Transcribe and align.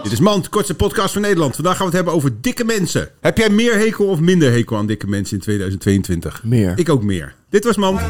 Dit 0.00 0.12
is 0.12 0.20
Mand, 0.20 0.48
kortste 0.48 0.74
podcast 0.74 1.12
van 1.12 1.22
Nederland. 1.22 1.54
Vandaag 1.54 1.76
gaan 1.76 1.86
we 1.86 1.96
het 1.96 2.04
hebben 2.04 2.14
over 2.14 2.40
dikke 2.40 2.64
mensen. 2.64 3.08
Heb 3.20 3.38
jij 3.38 3.50
meer 3.50 3.78
hekel 3.78 4.06
of 4.06 4.20
minder 4.20 4.52
hekel 4.52 4.76
aan 4.76 4.86
dikke 4.86 5.06
mensen 5.06 5.36
in 5.36 5.42
2022? 5.42 6.42
Meer. 6.44 6.72
Ik 6.76 6.88
ook 6.88 7.02
meer. 7.02 7.34
Dit 7.48 7.64
was 7.64 7.76
Mand. 7.76 8.00